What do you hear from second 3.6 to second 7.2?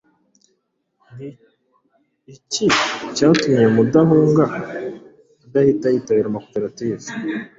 Mudahunga adahita yitabira amakoperative?